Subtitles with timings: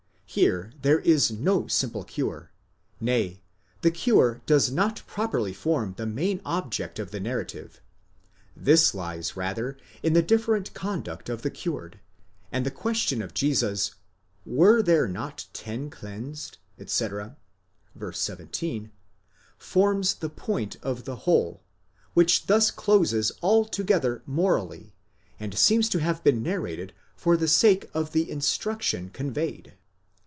[0.33, 2.51] Here there is no simple cure,
[3.01, 3.41] nay,
[3.81, 7.81] the cure does not properly form the main object of the narrative:
[8.55, 11.99] this lies rather in the different conduct of the cured,
[12.49, 13.95] and the question of Jesus,
[14.45, 17.35] were there not ten cleansed, etc.
[17.93, 18.13] (v.
[18.13, 18.89] 17),
[19.57, 21.61] forms the point of the whole,
[22.13, 24.95] which thus closes altogether morally,
[25.41, 29.73] and seems to have been narrated for the sake of the instruction conveyed.>